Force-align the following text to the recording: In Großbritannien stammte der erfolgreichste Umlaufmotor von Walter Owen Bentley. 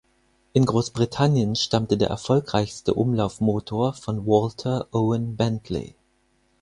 In 0.53 0.65
Großbritannien 0.65 1.55
stammte 1.55 1.95
der 1.95 2.07
erfolgreichste 2.09 2.95
Umlaufmotor 2.95 3.93
von 3.93 4.25
Walter 4.25 4.87
Owen 4.93 5.35
Bentley. 5.35 5.93